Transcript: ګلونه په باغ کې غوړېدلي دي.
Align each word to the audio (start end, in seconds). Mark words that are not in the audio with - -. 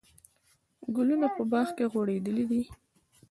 ګلونه 0.95 1.27
په 1.35 1.43
باغ 1.51 1.67
کې 1.77 1.85
غوړېدلي 1.91 2.43
دي. 2.51 2.61